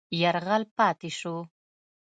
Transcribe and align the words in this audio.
یرغل 0.21 0.63
پاتې 0.77 1.09
شو. 1.19 1.35